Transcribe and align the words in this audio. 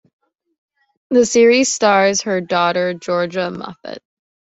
The 1.11 1.27
series 1.27 1.71
stars 1.71 2.21
her 2.21 2.41
daughter 2.41 2.95
Georgia 2.95 3.51
Moffett. 3.51 3.99